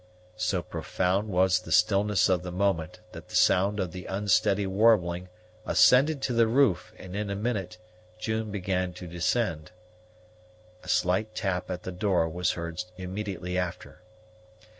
So 0.37 0.63
profound 0.63 1.29
was 1.29 1.59
the 1.59 1.71
stillness 1.71 2.27
of 2.27 2.41
the 2.41 2.51
moment 2.51 3.01
that 3.11 3.29
the 3.29 3.35
sound 3.35 3.79
of 3.79 3.91
the 3.91 4.07
unsteady 4.07 4.65
warbling 4.65 5.29
ascended 5.63 6.23
to 6.23 6.33
the 6.33 6.47
roof 6.47 6.91
and 6.97 7.15
in 7.15 7.29
a 7.29 7.35
minute 7.35 7.77
June 8.17 8.49
began 8.49 8.93
to 8.93 9.05
descend. 9.05 9.69
A 10.83 10.87
slight 10.89 11.35
tap 11.35 11.69
at 11.69 11.83
the 11.83 11.91
door 11.91 12.27
was 12.27 12.53
heard 12.53 12.83
immediately 12.97 13.59
after. 13.59 14.01